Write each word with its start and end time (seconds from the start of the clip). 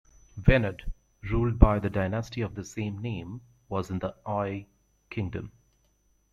Venad, 0.35 0.91
ruled 1.21 1.59
by 1.59 1.77
the 1.77 1.87
dynasty 1.91 2.41
of 2.41 2.55
the 2.55 2.65
same 2.65 3.03
name, 3.03 3.41
was 3.69 3.91
in 3.91 3.99
the 3.99 4.15
Ay 4.25 4.65
kingdom. 5.11 5.51